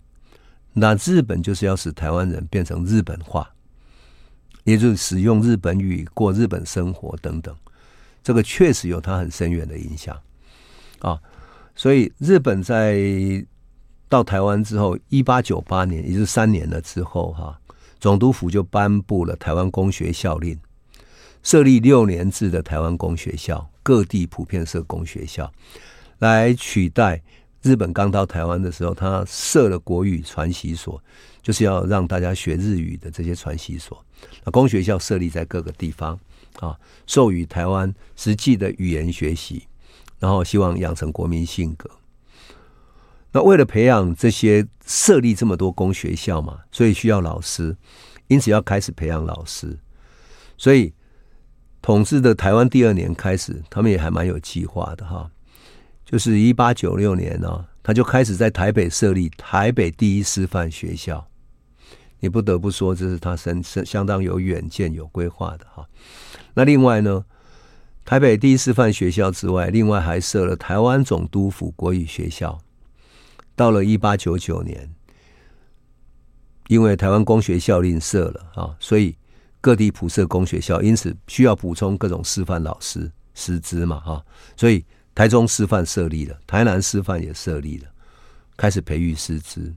[0.73, 3.49] 那日本就是要使台湾人变成日本化。
[4.65, 7.53] 也就是使用日本语过日本生活等等，
[8.23, 10.17] 这个确实有它很深远的影响
[10.99, 11.19] 啊。
[11.75, 12.97] 所以日本在
[14.07, 17.59] 到台湾之后，一八九八年，也就是三年了之后，哈，
[18.03, 20.59] 总督府就颁布了台湾公学校令，
[21.41, 25.49] 设立六年制的台湾公学校，各地普遍设公学校，
[26.19, 27.23] 来取代
[27.61, 31.01] 日本刚到台湾的时候，他设了国语传习所，
[31.41, 34.05] 就是要让大家学日语的这些传习所。
[34.43, 36.19] 那公学校设立在各个地方
[36.59, 39.65] 啊，授予台湾实际的语言学习，
[40.19, 41.89] 然后希望养成国民性格。
[43.33, 47.75] 那为了培养这些设立这么多公学校嘛，所以需要老师，
[48.27, 49.77] 因此要开始培养老师。
[50.55, 50.93] 所以
[51.81, 55.29] 统治的台湾第二年开始，他们也还蛮有计划的哈，
[56.05, 61.27] 就是一八九六年呢，他就开始在台北设立台北第一师范学校。
[62.19, 65.85] 你不得不说，这是他相相当有远见、有规划的哈。
[66.53, 67.25] 那另外呢，
[68.05, 72.57] 台北第一师范学校之外，另外还设了台湾总督府国语学校，
[73.55, 74.89] 到了一八九九年，
[76.67, 79.15] 因为台湾公学校令设了啊，所以
[79.61, 84.25] 各地普设公学校，因此需要补充各种师范老师师资嘛哈，
[84.57, 87.87] 所以台中师范设立了，台南师范也设立了，
[88.57, 89.73] 开始培育师资。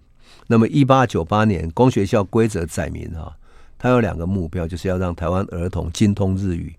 [0.47, 3.37] 那么一八九八年公学校规则载明啊，
[3.77, 6.75] 它有两个目标，就是要让台湾儿童精通日语，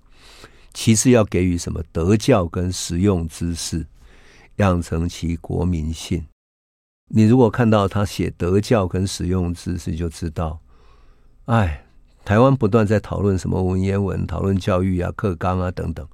[0.73, 3.85] 其次要给予什么德教跟实用知识，
[4.55, 6.25] 养成其国民性。
[7.09, 10.59] 你如果看到他写德教跟实用知识，就知道，
[11.45, 11.85] 哎，
[12.25, 16.05] 台湾不断在讨论什么文言文，讨论教育啊、课纲啊等等，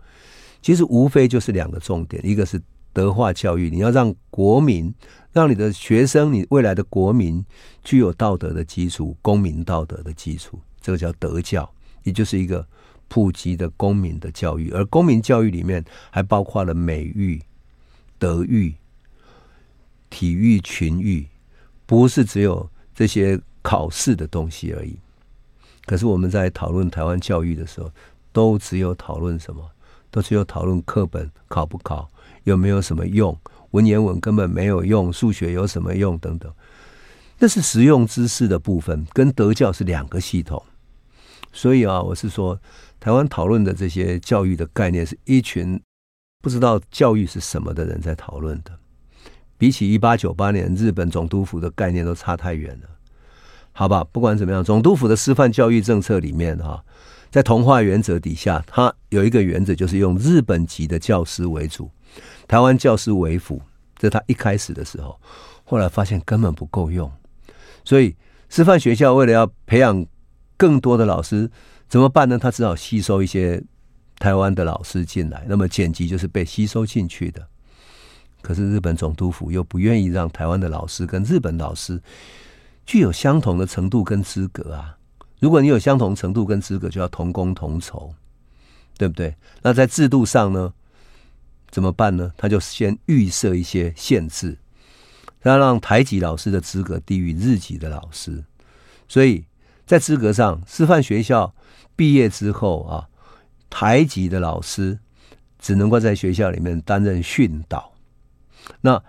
[0.61, 2.61] 其实无非就是两个重点，一个是
[2.93, 4.93] 德化教育，你要让国民，
[5.31, 7.43] 让你的学生，你未来的国民
[7.83, 11.67] 具有道德的基础，公民道德的基础，这个叫德教，
[12.03, 12.63] 也就是一个
[13.07, 17.41] 普及的公民的教育，而公民教育里面还包括了美育、
[18.19, 18.75] 德育。
[20.13, 21.25] 体育、群育，
[21.87, 24.95] 不是只有这些考试的东西而已。
[25.85, 27.91] 可是我们在讨论台湾教育的时候，
[28.31, 29.67] 都只有讨论什么？
[30.11, 32.07] 都只有讨论课本考不考，
[32.43, 33.35] 有没有什么用？
[33.71, 36.15] 文言文根本没有用，数学有什么用？
[36.19, 36.53] 等等，
[37.39, 40.63] 那是实用知识的部分，跟德教是两个系统。
[41.51, 42.59] 所以啊，我是说，
[42.99, 45.81] 台湾讨论的这些教育的概念，是一群
[46.39, 48.77] 不知道教育是什么的人在讨论的。
[49.57, 52.89] 比起一八九八年日本总督府的概念都差太远了，
[53.71, 54.03] 好吧？
[54.11, 56.83] 不管怎么样，总督府的师范教育政策里面哈，
[57.31, 61.89] 在同化原则底下，它有一个原则，就是用日本籍的教师为主，
[62.47, 63.61] 台湾教师为辅。
[63.95, 65.17] 这他一开始的时候，
[65.63, 67.09] 后来发现根本不够用，
[67.85, 68.13] 所以
[68.49, 70.05] 师范学校为了要培养
[70.57, 71.49] 更多的老师，
[71.87, 72.37] 怎么办呢？
[72.37, 73.63] 他只好吸收一些
[74.19, 77.47] 台湾的老师进来，那么简吉就是被吸收进去的。
[78.43, 81.99] 可是日本总督府又不愿意让台湾的老师跟日本老师
[82.85, 84.97] 具有相同的程度跟资格啊！
[85.39, 88.13] 如果你有相同程度跟资格，就要同工同酬，
[88.97, 89.33] 对不对？
[89.61, 90.73] 那在制度上呢，
[91.71, 92.33] 怎么办呢？
[92.35, 94.57] 他就先预设一些限制，
[95.39, 98.43] 他让台籍老师的资格低于日籍的老师，
[99.07, 99.45] 所以
[99.85, 101.55] 在资格上，师范学校
[101.95, 103.07] 毕业之后啊，
[103.69, 104.99] 台籍的老师
[105.59, 107.92] 只能够在学校里面担任训导。
[108.81, 109.01] 那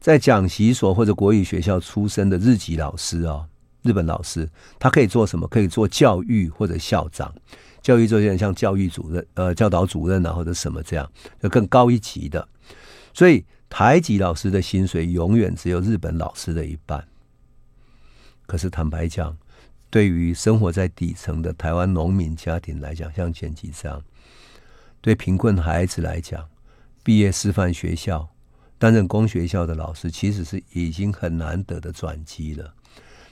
[0.00, 3.46] 在讲习所或者国语学校出身的日籍老师啊，
[3.82, 5.48] 日本老师，他可以做什么？
[5.48, 7.34] 可以做教育或者校长，
[7.80, 12.46] 教育做有点像教育主任、呃教导主任啊，或者什么这样，就更高一级的。
[13.14, 17.06] 所以台籍老师的薪水永远只有日本老师的一半。
[18.46, 19.34] 可是坦白讲，
[19.88, 24.02] 对于生活在底层的台湾农民家庭来讲，像前几张，
[25.00, 26.46] 对贫困孩子来讲，
[27.02, 28.28] 毕业师范学校。
[28.78, 32.74] 担任公学校的老师，其实是已经很难得的转机了。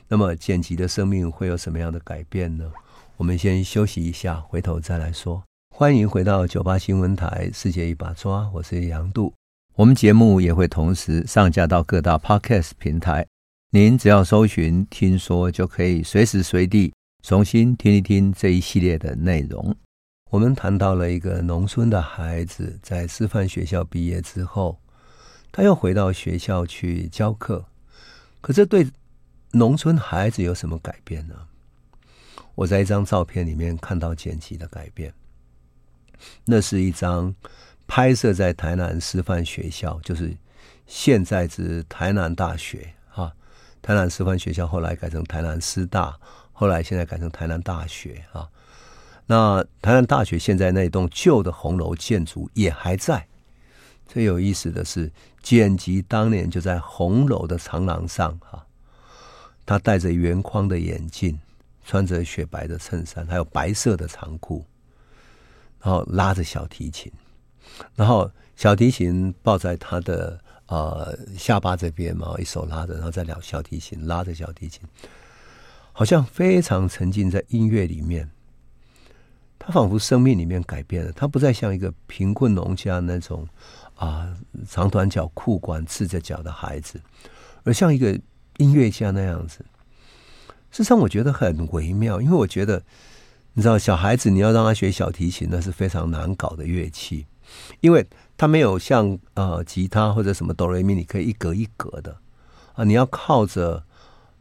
[0.09, 2.70] 那么，简吉的生命会有什么样的改变呢？
[3.16, 5.42] 我们先休息一下，回头再来说。
[5.74, 9.33] 欢迎回到九八新闻台《世界一把抓》，我是杨度。
[9.74, 13.26] 我们节目也会同时上架到各大 Podcast 平台，
[13.70, 19.74] 您只要搜寻“听说”，就可以随时随地重新听一听这一系列的内容。
[20.31, 24.78] 我们谈到了一个农村的孩子在师范学校毕业之后。
[25.53, 27.67] 他又回到学校去教课，
[28.41, 28.91] 可这对
[29.53, 31.35] 农村孩子有什么改变呢？
[32.55, 35.12] 我在一张照片里面看到剪辑的改变。
[36.47, 37.35] 那是一张
[37.87, 40.35] 拍摄在台南师范学校，就是
[40.87, 43.33] 现在是台南大学啊。
[43.83, 46.19] 台南师范学校后来改成台南师大，
[46.53, 48.49] 后来现在改成台南大学啊。
[49.27, 53.27] 那台南大学现在那栋旧的红楼建筑也还在。
[54.12, 55.11] 最有意思的是，
[55.42, 58.62] 简吉当年就在红楼的长廊上，哈，
[59.64, 61.40] 他戴着圆框的眼镜，
[61.83, 64.66] 穿着雪白的衬衫，还有白色的长裤，
[65.81, 67.11] 然后拉着小提琴，
[67.96, 74.83] 然后小提琴抱在他的呃下巴这边嘛，一手拉着，然后再两小提琴拉着小提琴，
[75.94, 78.31] 好像非常沉浸在音乐里面。
[79.65, 83.48] 他仿佛生命里面改变了，他不再像一个贫困农家那种。
[84.03, 84.27] 啊，
[84.69, 87.00] 长短脚裤管赤着脚的孩子，
[87.63, 88.19] 而像一个
[88.57, 89.59] 音乐家那样子。
[90.73, 92.83] 事实上，我觉得很微妙，因为我觉得，
[93.53, 97.27] 你知道，小孩子你要让他学小提琴，那是非常难搞的乐器，
[97.81, 98.05] 因为
[98.37, 102.17] 他没有像呃吉他或者什么哆来咪，你可以一格一格的
[102.75, 103.85] 啊，你要靠着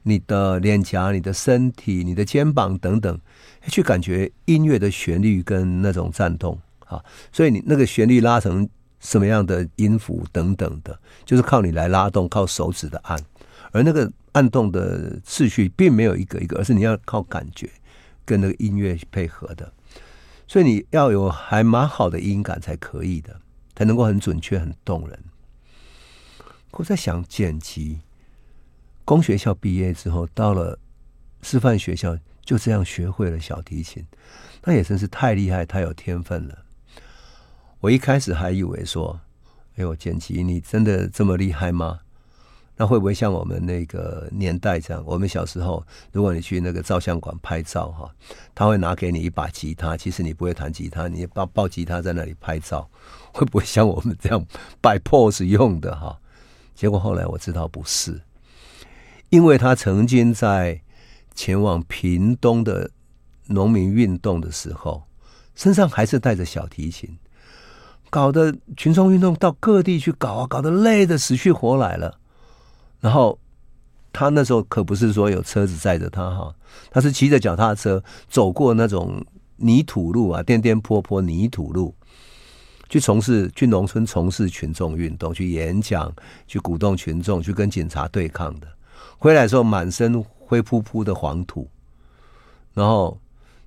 [0.02, 3.20] 你的脸颊、你的身体、你的肩膀等等，
[3.68, 6.58] 去感觉音乐的旋律跟那种颤动
[6.88, 8.68] 啊，所以你那个旋律拉成。
[9.02, 13.20] 什么样的音符等等的，就是靠你来拉动，靠手指的按。
[13.74, 17.70] 而那个按动的次序并没有一个一个，而是你要靠感觉
[18.24, 19.74] 跟那个音乐配合的，
[20.48, 23.42] 所以你要有还蛮好的音感才可以的，
[23.76, 25.20] 才能够很准确、很动人。
[26.72, 28.00] 我在想，剪辑
[29.04, 30.78] 公学校毕业之后，到了
[31.42, 34.06] 师范学校，就这样学会了小提琴，
[34.64, 36.61] 那也真是太厉害、太有天分了。
[37.82, 39.20] 我一开始还以为说，
[39.76, 42.00] 哎呦，简奇，你真的这么厉害吗？
[42.78, 45.04] 那会不会像我们那个年代这样？
[45.04, 48.10] 我们小时候，如果你去那个照相馆拍照哈，
[48.54, 52.88] 他会拿给你一把吉他，其实你不会弹吉他，你抱抱吉他在那里拍照，
[53.34, 54.46] 会不会像我们这样
[54.80, 56.20] 摆 pose 用的哈？
[56.76, 58.22] 结果后来我知道不是，
[59.30, 60.80] 因为他曾经在
[61.34, 62.92] 前往屏东的
[63.48, 65.04] 农民运动的时候，
[65.56, 67.18] 身上还是带着小提琴，
[68.12, 72.20] 搞得群众运动到各地去搞啊，搞得累得死去活来了。
[73.00, 73.40] 然后
[74.14, 76.54] 他那时候可不是说有车子载着他哈，
[76.92, 81.96] 他是骑着脚踏车走过那种泥土路啊，颠颠簸簸泥土路，
[82.90, 86.14] 去从事去农村从事群众运动，去演讲，
[86.46, 88.68] 去鼓动群众，去跟警察对抗的。
[89.18, 91.68] 回来的时候满身灰扑扑的黄土，
[92.74, 93.18] 然后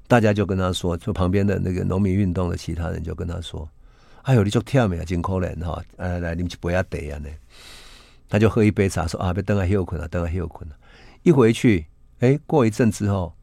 [0.07, 3.67] 大家就跟他说，就旁边的那个农民运动的其他人就跟他说
[4.25, 5.83] ：“哎呦，你就跳没啊，真可怜哈！
[5.97, 7.29] 来来，你们去不要得呀呢。”
[8.29, 10.77] 他就喝一杯茶，说：“啊，别等下休困了，等下休困了。”
[11.23, 11.87] 一回去，
[12.21, 13.35] 哎，过一阵之后，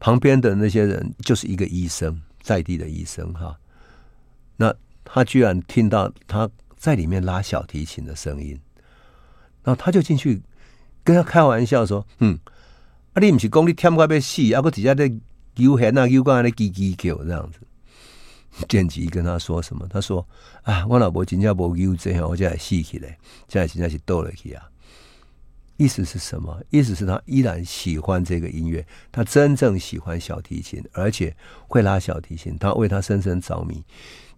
[0.00, 3.56] 旁边的那些人就是一个医生，在地的医生哈。
[4.56, 4.74] 那
[5.04, 8.58] 他居然听到他在里面拉小提琴的声音，
[9.62, 10.42] 然后他就进去
[11.04, 12.38] 跟他开玩笑说：“嗯，
[13.14, 15.10] 啊，你不是讲你跳快被死，啊，个底下在
[15.56, 17.60] 悠闲啊，悠光在叽叽叫这样子。”
[18.68, 19.86] 简吉跟他说什么？
[19.88, 20.26] 他说
[20.62, 24.62] ：“啊，我老婆真正无忧这样，我就来死起来，现在现在是逗了去啊。”
[25.76, 26.62] 意思是什么？
[26.70, 31.36] 意思是他依然喜欢这个音乐，他真正喜欢小提琴，而且
[31.66, 33.82] 会拉小提琴，他为他深深着迷。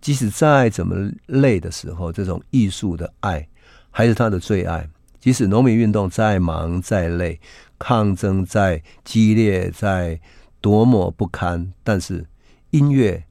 [0.00, 3.46] 即使再怎么累的时候，这种艺术的爱
[3.90, 4.88] 还是他的最爱。
[5.20, 7.38] 即使农民运动再忙再累，
[7.78, 10.18] 抗争再激烈再
[10.62, 12.24] 多么不堪，但是
[12.70, 13.25] 音乐。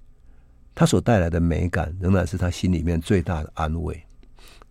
[0.75, 4.03] 他所带来的美感，仍然是他心里面最大的安慰。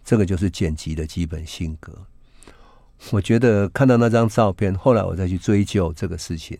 [0.04, 2.06] 这个就是剪辑的基本性格。
[3.10, 6.58] 我觉得看到那张照片，后来我再去追究这个事情，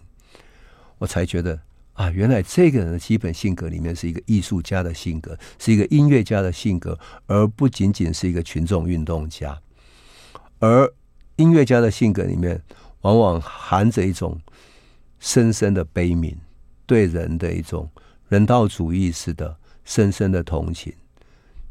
[0.97, 1.61] 我才觉得
[1.93, 9.61] 啊，原来这个人的基本性格里面是一个艺术家的性格，是一个音乐家的性格，而不仅仅是一个群众运动家。
[10.59, 10.91] 而
[11.37, 12.63] 音乐家的性格里面，
[13.03, 14.41] 往往含着一种
[15.21, 16.35] 深深的悲悯，
[16.87, 17.91] 对人的一种。
[18.35, 20.93] 人道主义式的深深的同情，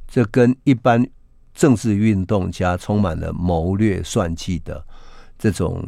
[0.07, 1.05] 这跟一般
[1.53, 4.82] 政治运动家充满了谋略算计的
[5.38, 5.86] 这种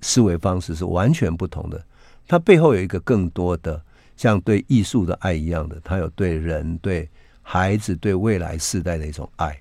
[0.00, 1.84] 思维方式是完全不同的。
[2.28, 3.82] 他背后有一个更多的
[4.16, 7.10] 像对艺术的爱一样的，他有对人、对
[7.42, 9.60] 孩子、对未来世代的一种爱。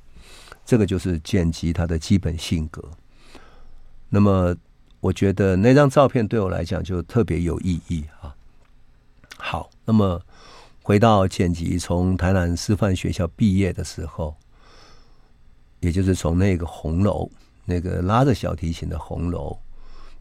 [0.63, 2.79] 这个就是简吉他的基本性格。
[4.07, 4.55] 那么，
[4.99, 8.35] 我觉得那张照片对我来讲就特别有意义啊。
[9.35, 10.21] 好，那么。
[10.85, 14.35] 回到简吉从台南师范学校毕业的时候，
[15.79, 17.31] 也就是从那个红楼，
[17.63, 19.57] 那个拉着小提琴的红楼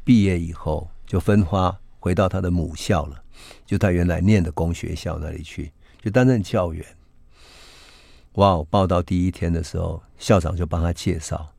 [0.04, 3.20] 毕业以后，就分发回到他的母校了，
[3.66, 6.86] 就他原来念的公学校那里去，就担任教员。
[8.34, 11.52] 哇，报到第一天的时候，校长就帮他介绍，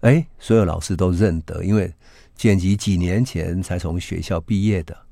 [0.00, 1.92] 哎，所有老师都认得，因为
[2.34, 5.05] 剪辑几年前才从学校毕业的。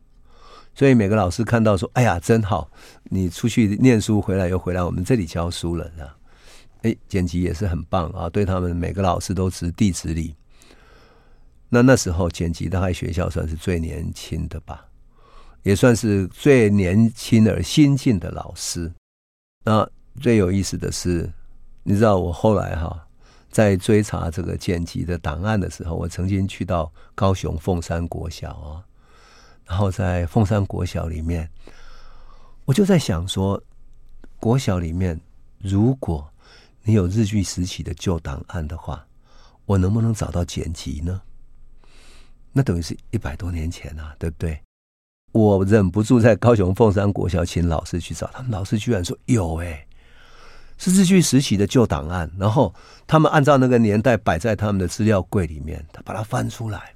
[0.75, 2.71] 所以每个老师看到说：“哎呀，真好！
[3.05, 5.91] 你出去念书回来又回来，我们这里教书了。”
[6.83, 10.35] 哎，剪辑也是很棒啊，对他们每个老师都直递直礼。
[11.71, 14.87] 那那时候简吉在学校算是最年轻的吧，
[15.63, 18.93] 也算是最年轻而新进的老师。
[19.65, 19.89] 那
[20.21, 21.33] 最有意思的是，
[21.83, 23.07] 你知道我后来哈
[23.51, 28.85] 在追查这个剪辑的档案的时候，我曾经去到高雄凤山国小啊。
[29.67, 31.51] 然后在凤山国小里面，
[32.65, 33.63] 我就在想说，
[34.39, 35.21] 国小里面
[35.59, 36.29] 如果
[36.83, 39.07] 你有日据时期的旧档案的话，
[39.67, 41.23] 我能不能找到剪辑呢？
[42.53, 44.61] 那等于是一百多年前啊，对不对？
[45.33, 49.85] 我忍不住在高雄凤山国小请老师去找，他们老师居然说有哎，
[50.79, 52.73] 是日据时期的旧档案，然后
[53.07, 56.94] 他们按照那个年代摆在他们的资料柜里面，他把它翻出来。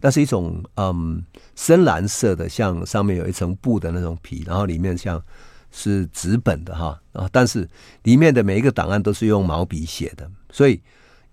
[0.00, 1.24] 那是一种嗯
[1.56, 5.22] 深蓝色的，像上面有一层布的那种皮，然后里面像
[5.70, 7.68] 是纸本的哈，啊，但是
[8.04, 10.80] 里面的每一个档案都是用毛笔写的，所以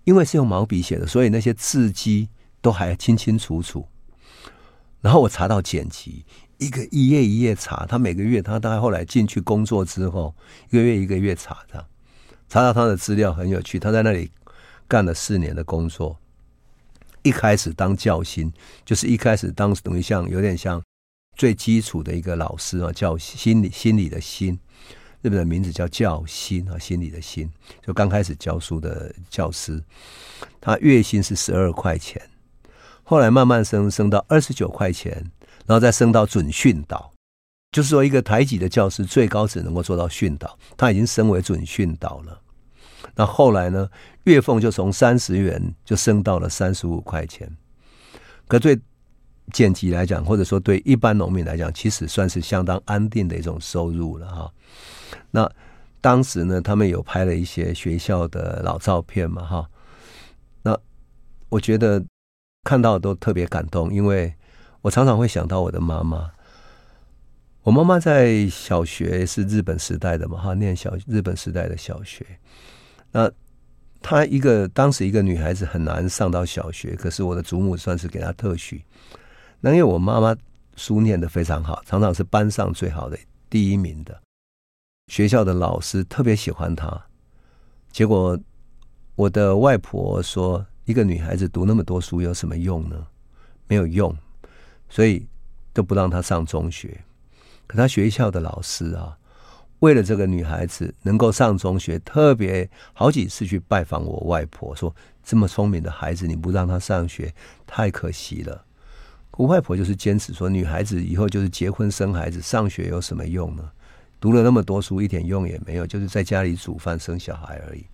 [0.04, 2.28] 因为是用毛笔写的，所以那些字迹
[2.60, 3.86] 都还清清楚楚。
[5.00, 6.24] 然后我查到剪辑，
[6.58, 10.34] 一个一页一页查，他每个月他大概后来进去工作之后，
[10.70, 11.86] 一个月一个月查的，
[12.48, 14.30] 查到他的资料很有趣，他在那里
[14.88, 16.18] 干了四年的工作，
[17.26, 18.52] 一开始当教心，
[18.84, 20.80] 就是一开始当等于像有点像
[21.36, 24.56] 最基础的一个老师啊，教心理心理的心。
[25.22, 27.50] 日本的名字叫教心啊，心理的心，
[27.84, 29.82] 就刚开始教书的教师，
[30.60, 32.22] 他月薪是十二块钱，
[33.02, 35.12] 后来慢慢升升到二十九块钱，
[35.66, 37.12] 然后再升到准训导，
[37.72, 42.40] 就是说一个台籍的教师最高只能够做到训导，他已经升为准训导了。
[43.16, 43.88] 那后来呢，
[44.24, 47.50] 月俸就从三十元就升到了三十五块钱，
[48.46, 48.78] 可对
[49.52, 54.52] 剪辑来讲，或者说对一般农民来讲，其实算是相当安定的一种收入了哈。
[55.30, 55.50] 那
[56.00, 59.70] 当时呢，他们有拍了一些学校的老照片嘛，哈。
[60.62, 60.78] 那
[61.48, 62.04] 我觉得
[62.64, 64.34] 看到都特别感动，因为
[64.82, 66.30] 我常常会想到我的妈妈。
[67.62, 72.24] 我妈妈在小学是日本时代的嘛，哈，念小日本时代的小学。
[73.16, 73.32] 那
[74.02, 78.84] 她一个当时一个女孩子很难上到小学，可是我的祖母算是给她特许。
[79.58, 80.36] 那因为我妈妈
[80.76, 84.20] 书念得非常好，常常是班上最好的第一名的。
[85.10, 87.06] 学校的老师特别喜欢她，
[87.90, 88.38] 结果
[89.14, 93.06] 我的外婆说：“一个女孩子读那么多书有什么用呢？
[93.66, 94.14] 没有用，
[94.90, 95.26] 所以
[95.72, 97.02] 都不让她上中学。
[97.66, 99.16] 可她学校的老师啊，
[99.80, 107.34] 为了这个女孩子能够上中学，特别好几次去拜访我外婆，说：这么聪明的孩子，你不让她上学，
[107.66, 108.64] 太可惜了。
[109.32, 113.70] 我外婆就是坚持说，女孩子以后就是结婚生孩子，上学有什么用呢？”
[114.18, 117.84] 读了那么多书，一点用也没有，就是在家里煮饭、生小孩而已。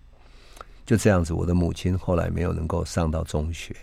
[0.87, 3.75] 就这样子，我的母亲后来没有能够上到中学。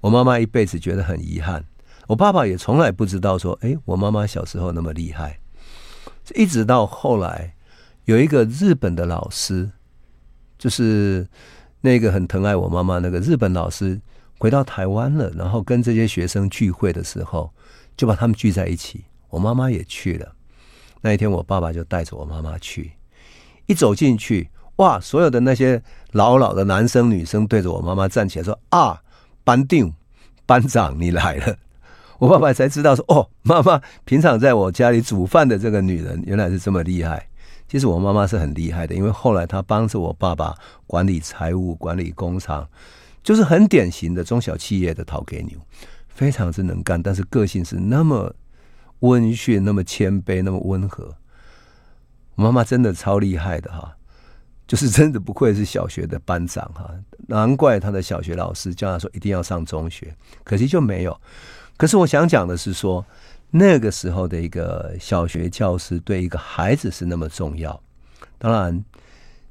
[0.00, 1.64] 我妈妈一辈子觉得很遗憾，
[2.06, 5.39] 我爸爸也从来不知道说，哎，我妈妈小时候那么厉害。
[6.34, 7.54] 一直到后来，
[8.04, 9.70] 有一个日本的老师，
[10.58, 11.26] 就是
[11.80, 14.00] 那个很疼爱我妈妈那个日本老师，
[14.38, 17.52] 回到台湾了，然后跟这些学生聚会的时候，
[17.96, 20.34] 就把他们聚在一起，我妈妈也去了。
[21.00, 22.92] 那一天，我爸爸就带着我妈妈去，
[23.66, 25.00] 一走进去，哇！
[25.00, 29.02] 所有的那些老老的男生女生对着我妈妈站起来说：“啊，
[29.44, 29.94] 班定，
[30.44, 31.56] 班长，你来了！”
[32.20, 37.26] 我爸爸才知道说：“哦，妈妈平常在我家里煮饭的这个女人，原来是这么厉害。”
[37.66, 40.54] 其实我妈妈是很厉害的，因为后来她帮着我爸爸
[40.86, 42.68] 管理财务、管理工厂，
[43.24, 45.60] 就是很典型的中小企业的头家娘，
[46.08, 48.32] 非常之能干，但是个性是那么。
[49.02, 51.16] 温驯，那么谦卑，那么温和。
[52.34, 53.96] 妈妈真的超厉害的哈，
[54.66, 56.90] 就是真的不愧是小学的班长哈，
[57.26, 60.14] 难怪他的小学老师叫他说一定要上中学，
[60.44, 61.18] 可惜就没有。
[61.80, 63.04] 可是我想讲的是说，
[63.50, 67.82] 那个时候的一个小学教师对一个孩子是那么重要。
[68.36, 68.84] 当然，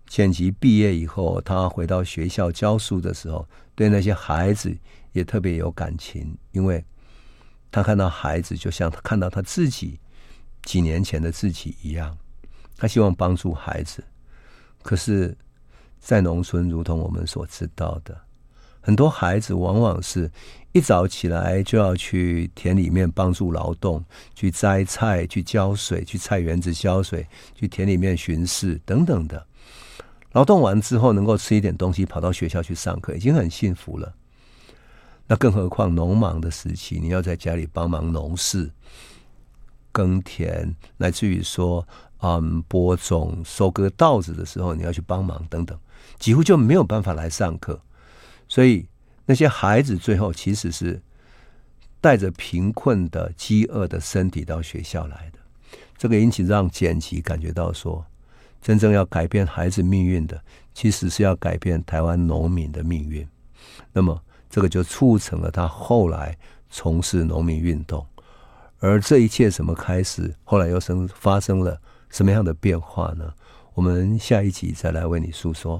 [0.05, 4.77] 剪辑毕业以后，他回到学校教书的时候，对那些孩子
[5.11, 6.85] 也特别有感情，因为。
[7.71, 9.99] 他看到孩子，就像他看到他自己
[10.63, 12.17] 几年前的自己一样，
[12.75, 14.03] 他希望帮助孩子。
[14.81, 15.37] 可是，
[15.99, 18.19] 在农村，如同我们所知道的，
[18.81, 20.31] 很多孩子往往是
[20.71, 24.03] 一早起来就要去田里面帮助劳动，
[24.35, 29.45] 去摘菜、去浇水、去菜园子浇水、去田里面巡视等等的。
[30.33, 34.13] 劳动完之后，能够吃一点东西，跑到学校去上课，已经很幸福了。
[35.27, 38.71] 那更何况农忙的时期，你要在家里帮忙农事、
[39.91, 41.87] 耕田，乃至于说，
[42.21, 45.77] 嗯，播种、收割稻子的时候，你要去帮忙等等，
[46.19, 47.81] 几乎就没有办法来上课。
[48.49, 48.85] 所以
[49.25, 51.01] 那些孩子最后其实是
[52.01, 55.39] 带着贫困的、饥饿的身体到学校来的。
[55.97, 58.05] 这个引起让简吉感觉到说，
[58.61, 60.43] 真正要改变孩子命运的，
[60.73, 63.25] 其实是要改变台湾农民的命运。
[63.93, 64.21] 那么。
[64.51, 66.35] 这个就促成了他后来
[66.71, 68.03] 从事农民运动，
[68.79, 70.33] 而这一切怎么开始？
[70.43, 71.79] 后来又生发生了
[72.09, 73.31] 什么样的变化呢？
[73.75, 75.77] 我们下一集再来为你诉说。